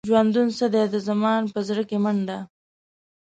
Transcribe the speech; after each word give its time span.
ژوندون 0.09 0.47
څه 0.57 0.65
دی؟ 0.73 0.83
د 0.93 0.95
زمان 1.07 1.41
په 1.53 1.59
زړه 1.67 1.83
کې 1.89 1.97
منډه. 2.03 2.37